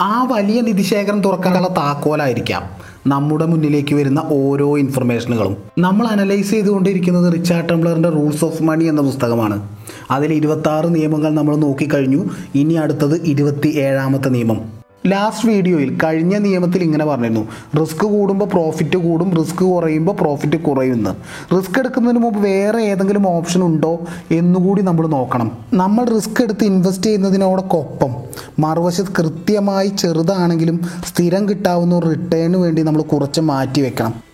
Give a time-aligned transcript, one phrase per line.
[0.00, 2.62] ആ വലിയ നിധിശേഖരം തുറക്കാനുള്ള താക്കോലായിരിക്കാം
[3.06, 9.68] നമ്മുടെ മുന്നിലേക്ക് വരുന്ന ഓരോ ഇൻഫർമേഷനുകളും നമ്മൾ അനലൈസ് ചെയ്തുകൊണ്ടിരിക്കുന്നത് റിച്ചാർഡ് ടംബ്ലറിന്റെ റൂൾസ് ഓഫ് മണി എന്ന പുസ്തകമാണ്.
[10.10, 12.24] അതിൽ ഇരുപത്തി ആറ് നിയമങ്ങൾ നമ്മൾ നോക്കിക്കഴിഞ്ഞു.
[12.54, 14.85] ഇനി അടുത്തത് ഇരുപത്തി ഏഴാമത്തെ നിയമം.
[15.06, 17.48] ലാസ്റ്റ് വീഡിയോയിൽ കഴിഞ്ഞ നിയമത്തിൽ ഇങ്ങനെ പറഞ്ഞിരുന്നു.
[17.80, 21.12] റിസ്ക് കൂടുമ്പോൾ പ്രോഫിറ്റ് കൂടും റിസ്ക് കുറയുമ്പോൾ പ്രോഫിറ്റ് കുറയുന്നു
[21.56, 24.00] റിസ്ക് എടുക്കുന്നതിന് മുമ്പ് വേറെ ഏതെങ്കിലും ഓപ്ഷൻ ഉണ്ടോ
[24.30, 25.50] എന്നുകൂടി നമ്മൾ നോക്കണം.
[25.74, 28.12] നമ്മൾ റിസ്ക് എടുത്ത് ഇൻവെസ്റ്റ് ചെയ്യുന്നതിനോടൊപ്പം
[28.58, 34.25] മറുവശത്ത് കൃത്യമായി ചെറുതാണെങ്കിലും സ്ഥിരം കിട്ടാവുന്ന റിട്ടേണിന് വേണ്ടി നമ്മൾ കുറച്ച് മാറ്റി വെക്കണം.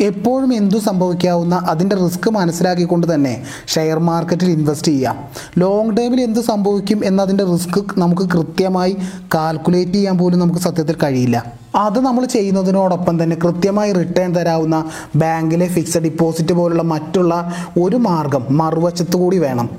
[0.00, 5.24] എപ്പോഴും എന്തു സംഭവിക്കാവുന്ന അതിന്റെ റിസ്ക് മനസ്സിലാക്കിക്കൊണ്ട് തന്നെ ഷെയർ മാർക്കറ്റിൽ ഇൻവെസ്റ്റ് ചെയ്യാം.
[5.58, 8.96] ലോങ് ടൈമിൽ എന്ത് സംഭവിക്കും എന്നതിന്റെ റിസ്ക് നമുക്ക് കൃത്യമായി
[9.34, 11.52] കാൽക്കുലേറ്റ് ചെയ്യാൻ പോലും നമുക്ക് സത്യത്തിൽ കഴിയില്ല.
[11.74, 19.16] അത് നമ്മൾ ചെയ്യുന്നതിനോടൊപ്പം തന്നെ കൃത്യമായി റിട്ടേൺ തരാവുന്ന ബാങ്കിലെ ഫിക്സഡ് ഡിപ്പോസിറ്റ് പോലുള്ള മറ്റുള്ള ഒരു മാർഗം മറുവശത്തു
[19.16, 19.70] കൂടി വേണം.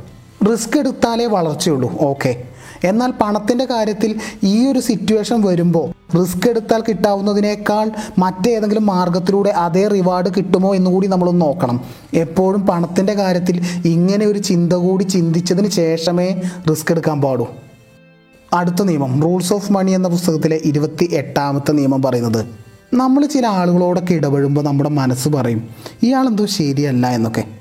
[0.51, 1.99] റിസ്ക് എടുത്താലേ വളർച്ചയുള്ളൂ.
[1.99, 2.43] ഓക്കെ
[2.83, 10.75] എന്നാൽ പണത്തിന്റെ കാര്യത്തിൽ ഈ ഒരു സിറ്റുവേഷൻ വരുമ്പോൾ റിസ്ക് എടുത്താൽ കിട്ടാവുന്നതിനേക്കാൾ മറ്റേതെങ്കിലും മാർഗത്തിലൂടെ അതേ റിവാർഡ് കിട്ടുമോ
[10.75, 11.81] എന്നുകൂടി നമ്മളൊന്ന് നോക്കണം.
[12.13, 17.47] എപ്പോഴും പണത്തിന്റെ കാര്യത്തിൽ ഇങ്ങനെ ഒരു ചിന്ത കൂടി ചിന്തിച്ചതിന് ശേഷമേ റിസ്ക് എടുക്കാൻ പാടൂ.
[18.53, 22.45] അടുത്ത നിയമം റൂൾസ് ഓഫ് മണി എന്ന പുസ്തകത്തിലെ ഇരുപത്തി എട്ടാമത്തെ നിയമം പറയുന്നത്
[22.93, 25.69] നമ്മൾ ചില ആളുകളോടൊക്കെ ഇടപെടുമ്പോൾ നമ്മുടെ മനസ്സ് പറയും
[26.03, 27.60] ഇയാളെന്തോ ശരിയല്ല എന്നൊക്കെ.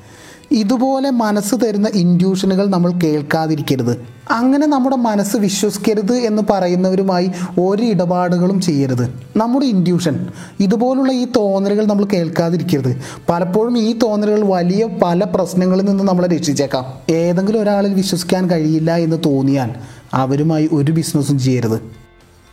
[0.52, 4.06] ഇതുപോലെ മനസ്സ് തരുന്ന ഇൻഡ്യൂഷനുകൾ നമ്മൾ കേൾക്കാതിരിക്കരുത്.
[4.30, 9.08] അങ്ങനെ നമ്മുടെ മനസ്സ് വിശ്വസിക്കരുത് എന്ന് പറയുന്നവരുമായി ഒരു ഇടപാടുകളും ചെയ്യരുത്.
[9.36, 10.26] നമ്മുടെ ഇൻഡ്യൂഷൻ
[10.60, 12.96] ഇതുപോലുള്ള ഈ തോന്നലുകൾ നമ്മൾ കേൾക്കാതിരിക്കരുത്.
[13.28, 17.14] പലപ്പോഴും ഈ തോന്നലുകൾ വലിയ പല പ്രശ്നങ്ങളിൽ നിന്ന് നമ്മളെ രക്ഷിച്ചേക്കാം.
[17.14, 19.70] ഏതെങ്കിലും ഒരാളിൽ വിശ്വസിക്കാൻ കഴിയില്ല എന്ന് തോന്നിയാൽ
[20.14, 21.99] അവരുമായി ഒരു ബിസിനസ്സും ചെയ്യരുത്.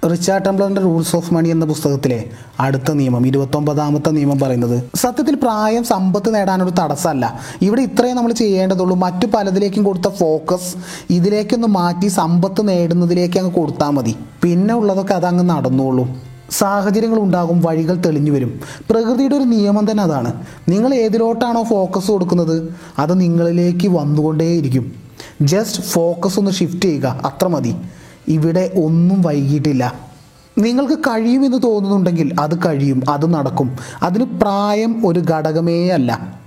[0.06, 6.36] റിച്ചാർഡ് ടംബ്ലറിന്റെ റൂൾസ് ഓഫ് മണി എന്ന പുസ്തകത്തിലെ അടുത്ത നിയമം ഇരുപത്തൊമ്പതാമത്തെ നിയമം പറയുന്നത് സത്യത്തിൽ പ്രായം സമ്പത്ത്
[6.36, 7.40] നേടാനൊരു തടസ്സമല്ല.
[7.62, 8.96] ഇവിടെ ഇത്രയും നമ്മൾ ചെയ്യേണ്ടതുള്ളൂ.
[8.96, 10.76] മറ്റു പലതിലേക്കും കൊടുത്ത ഫോക്കസ്
[11.10, 14.16] ഇതിലേക്കൊന്ന് മാറ്റി സമ്പത്ത് നേടുന്നതിലേക്ക് അങ്ങ് കൊടുത്താൽ മതി.
[14.44, 16.08] പിന്നെ ഉള്ളതൊക്കെ അതങ്ങ് നടന്നോളൂ.
[16.52, 18.60] സാഹചര്യങ്ങൾ ഉണ്ടാകും വഴികൾ തെളിഞ്ഞു വരും.
[18.90, 20.34] പ്രകൃതിയുടെ ഒരു നിയമം തന്നെ അതാണ്.
[20.70, 24.96] നിങ്ങൾ ഏതിലോട്ടാണോ ഫോക്കസ് കൊടുക്കുന്നത് അത് നിങ്ങളിലേക്ക് വന്നുകൊണ്ടേയിരിക്കും.
[25.42, 27.76] ജസ്റ്റ് ഫോക്കസ് ഒന്ന് ഷിഫ്റ്റ് ചെയ്യുക അത്ര മതി.
[28.28, 30.08] ഇവിടെ ഒന്നും വൈകിട്ടില്ല
[30.58, 33.78] നിങ്ങൾക്ക് കഴിയുമെന്ന് തോന്നുന്നുണ്ടെങ്കിൽ അത് കഴിയും അത് നടക്കും.
[34.04, 36.38] അതിന് പ്രായം ഒരു ഘടകമേ അല്ല.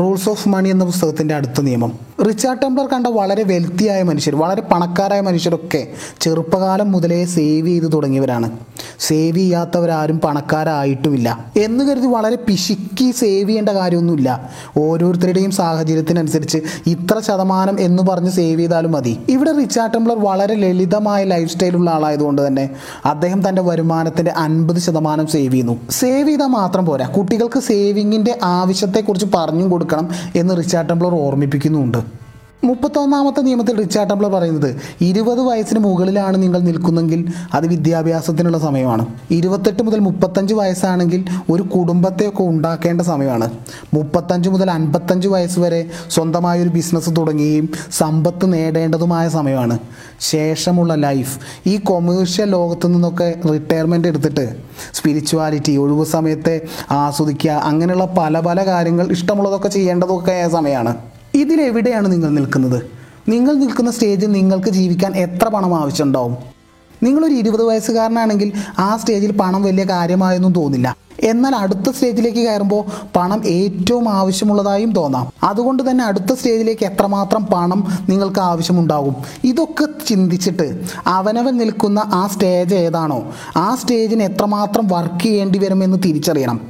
[0.00, 1.98] റൂൾസ് ഓഫ് മണി എന്ന പുസ്തകത്തിന്റെ അടുത്ത നിയമം.
[2.28, 5.88] റിച്ചാർഡ് ടെംപ്ലർ കണ്ട വളരെ വെൽത്തിയായ മനുഷ്യർ വളരെ പണക്കാരായ മനുഷ്യരൊക്കെ
[6.20, 8.58] ചെറുപ്പകാലം മുതലേ സേവ് ചെയ്ത് തുടങ്ങിയവരാണ്.
[9.00, 11.44] സേവ് ചെയ്യാത്തവരാരും പണക്കാരായിട്ടുമില്ല.
[11.56, 14.50] എന്ന് കരുതി വളരെ പിശുക്കി സേവ് ചെയ്യേണ്ട കാര്യമൊന്നുമില്ല.
[14.78, 19.18] ഓരോരുത്തരുടെയും സാഹചര്യത്തിനനുസരിച്ച് ഇത്ര ശതമാനം എന്ന് പറഞ്ഞ് സേവ് ചെയ്താലും മതി.
[19.28, 22.70] ഇവിടെ റിച്ചാർഡ് ടെംപ്ലർ വളരെ ലളിതമായ ലൈഫ് സ്റ്റൈലുള്ള ആളായതുകൊണ്ട് തന്നെ
[23.04, 25.78] അദ്ദേഹം തന്റെ വരുമാനത്തിന്റെ അൻപത് ശതമാനം സേവ് ചെയ്യുന്നു.
[25.90, 27.08] സേവ് ചെയ്താൽ മാത്രം പോരാ.
[27.08, 32.23] കുട്ടികൾക്ക് സേവിങ്ങിന്റെ ആവശ്യത്തെക്കുറിച്ച് പറഞ്ഞും കൊടുക്കണം എന്ന് റിച്ചാർഡ് ടെംപ്ലർ ഓർമ്മിപ്പിക്കുന്നുമുണ്ട്.
[32.62, 39.06] മുപ്പത്തൊന്നാമത്തെ നിയമത്തിൽ റിച്ചാർഡ് ടംബ്ലർ പറയുന്നത് ഇരുപത് വയസ്സിന് മുകളിലാണ് നിങ്ങൾ നിൽക്കുന്നെങ്കിൽ അത് വിദ്യാഭ്യാസത്തിനുള്ള സമയമാണ്.
[39.30, 43.50] ഇരുപത്തെട്ട് മുതൽ മുപ്പത്തഞ്ച് വയസ്സാണെങ്കിൽ ഒരു കുടുംബത്തെയൊക്കെ ഉണ്ടാക്കേണ്ട സമയമാണ്.
[43.94, 49.78] മുപ്പത്തഞ്ച് മുതൽ അൻപത്തഞ്ച് വയസ്സ് വരെ സ്വന്തമായ ഒരു ബിസിനസ് തുടങ്ങുകയും സമ്പത്ത് നേടേണ്ടതുമായ സമയമാണ്.
[50.20, 51.38] ശേഷമുള്ള ലൈഫ്.
[51.66, 54.56] ഈ കൊമേഴ്ഷ്യൽ ലോകത്തു നിന്നൊക്കെ റിട്ടയർമെന്റ് എടുത്തിട്ട്
[54.94, 56.60] സ്പിരിച്വാലിറ്റി ഒഴിവ് സമയത്തെ
[56.90, 61.13] ആസ്വദിക്കുക അങ്ങനെയുള്ള പല പല കാര്യങ്ങൾ ഇഷ്ടമുള്ളതൊക്കെ ചെയ്യേണ്ടതൊക്കെ സമയമാണ്.
[61.34, 62.82] ഇതിലെവിടെയാണ് നിങ്ങൾ നിൽക്കുന്നത്?
[63.28, 66.36] നിങ്ങൾ നിൽക്കുന്ന സ്റ്റേജിൽ നിങ്ങൾക്ക് ജീവിക്കാൻ എത്ര പണം ആവശ്യമുണ്ടാവും?
[67.02, 70.96] നിങ്ങളൊരു ഇരുപത് വയസ്സുകാരനാണെങ്കിൽ ആ സ്റ്റേജിൽ പണം വലിയ കാര്യമായൊന്നും തോന്നില്ല.
[71.22, 75.30] എന്നാൽ അടുത്ത സ്റ്റേജിലേക്ക് കയറുമ്പോൾ പണം ഏറ്റവും ആവശ്യമുള്ളതായും തോന്നാം.
[75.42, 79.16] അതുകൊണ്ട് തന്നെ അടുത്ത സ്റ്റേജിലേക്ക് എത്രമാത്രം പണം നിങ്ങൾക്ക് ആവശ്യമുണ്ടാകും?
[79.44, 86.60] ഇതൊക്കെ ചിന്തിച്ചിട്ട് അവനവൻ നിൽക്കുന്ന ആ സ്റ്റേജ് ഏതാണോ ആ സ്റ്റേജിന് എത്രമാത്രം വർക്ക് ചെയ്യേണ്ടി വരുമെന്ന് തിരിച്ചറിയണം.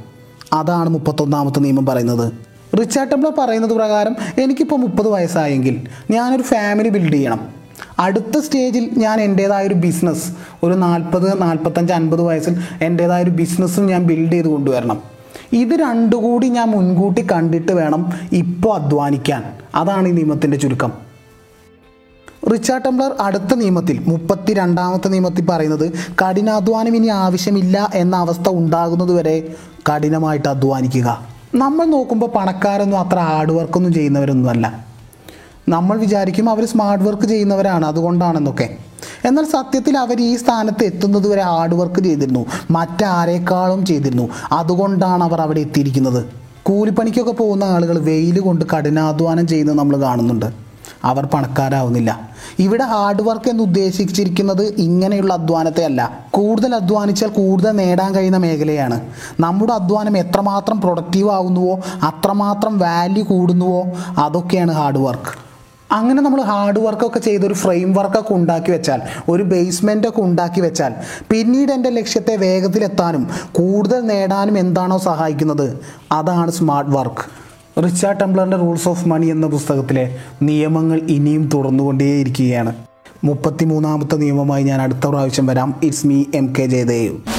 [0.53, 2.54] അതാണ് മുപ്പത്തൊന്നാമത്തെ നിയമം പറയുന്നത്.
[2.83, 7.47] ടെംപ്ലർ പറയുന്നത് പ്രകാരം എനിക്കിപ്പോൾ മുപ്പത് വയസ്സായെങ്കിൽ ഞാനൊരു ഫാമിലി ബിൽഡ് ചെയ്യണം.
[7.99, 10.31] അടുത്ത സ്റ്റേജിൽ ഞാൻ എന്റേതായ ഒരു ബിസിനസ്
[10.63, 15.01] ഒരു നാൽപ്പത് നാൽപ്പത്തഞ്ച് അൻപത് വയസ്സിൽ എന്റേതായ ഒരു ബിസിനസ്സും ഞാൻ ബിൽഡ് ചെയ്ത് കൊണ്ടുവരണം.
[15.53, 19.43] ഇത് രണ്ടു കൂടി ഞാൻ മുൻകൂട്ടി കണ്ടിട്ട് വേണം ഇപ്പോൾ അധ്വാനിക്കാൻ.
[19.75, 20.91] അതാണ് ഈ നിയമത്തിന്റെ ചുരുക്കം.
[22.51, 29.55] റിച്ചാർഡ് ടംബ്ലർ അടുത്ത നിയമത്തിൽ മുപ്പത്തി രണ്ടാമത്തെ നിയമത്തിൽ പറയുന്നത് കഠിനാധ്വാനം ഇനി ആവശ്യമില്ല എന്ന അവസ്ഥ ഉണ്ടാകുന്നതുവരെ
[29.95, 31.34] കഠിനമായിട്ട് അധ്വാനിക്കുക.
[31.55, 34.85] നമ്മൾ നോക്കുമ്പോൾ പണക്കാരൊന്നും അത്ര ഹാർഡ് വർക്കൊന്നും ചെയ്യുന്നവരൊന്നുമല്ല
[35.69, 38.77] നമ്മൾ വിചാരിക്കും അവർ സ്മാർട്ട് വർക്ക് ചെയ്യുന്നവരാണ് അതുകൊണ്ടാണെന്നൊക്കെ.
[39.25, 42.45] എന്നാൽ സത്യത്തിൽ അവർ ഈ സ്ഥാനത്ത് എത്തുന്നത് വരെ ഹാർഡ് വർക്ക് ചെയ്തിരുന്നു.
[42.71, 44.29] മറ്റാരേക്കാളും ചെയ്തിരുന്നു.
[44.51, 46.25] അതുകൊണ്ടാണ് അവർ അവിടെ എത്തിയിരിക്കുന്നത്.
[46.63, 50.64] കൂലിപ്പണിക്കൊക്കെ പോകുന്ന ആളുകൾ വെയിൽ കൊണ്ട് കഠിനാധ്വാനം ചെയ്യുന്നത് നമ്മൾ കാണുന്നുണ്ട്.
[51.05, 52.29] അവർ പണക്കാരാവുന്നില്ല.
[52.59, 56.25] ഇവിടെ ഹാർഡ് വർക്ക് എന്ന് ഉദ്ദേശിച്ചിരിക്കുന്നത് ഇങ്ങനെയുള്ള അധ്വാനത്തെ അല്ല.
[56.31, 59.01] കൂടുതൽ അധ്വാനിച്ചാൽ കൂടുതൽ നേടാൻ കഴിയുന്ന മേഖലയാണ്.
[59.39, 63.83] നമ്മുടെ അധ്വാനം എത്രമാത്രം പ്രൊഡക്റ്റീവ് ആവുന്നുവോ അത്രമാത്രം വാല്യൂ കൂടുന്നുവോ
[64.17, 65.45] അതൊക്കെയാണ് ഹാർഡ് വർക്ക്
[65.91, 70.93] അങ്ങനെ നമ്മൾ ഹാർഡ് വർക്കൊക്കെ ചെയ്ത് ഒരു ഫ്രെയിം വർക്കൊക്കെ ഉണ്ടാക്കി വെച്ചാൽ ഒരു ബേസ്മെന്റ് ഒക്കെ ഉണ്ടാക്കി വെച്ചാൽ
[71.31, 75.79] പിന്നീട് എന്റെ ലക്ഷ്യത്തെ വേഗത്തിലെത്താനും കൂടുതൽ നേടാനും എന്താണോ സഹായിക്കുന്നത്?
[76.11, 77.44] അതാണ് സ്മാർട്ട് വർക്ക്
[77.83, 82.75] റിച്ചാർഡ് ടംബ്ലറിന്റെ റൂൾസ് ഓഫ് മണി എന്ന പുസ്തകത്തിലെ നിയമങ്ങൾ ഇനിയും തുറന്നുകൊണ്ടേയിരിക്കുകയാണ്
[83.23, 85.75] മുപ്പത്തി മൂന്നാമത്തെ നിയമമായി ഞാൻ അടുത്ത പ്രാവശ്യം വരാം.
[85.83, 87.34] It's me M K Jayadev.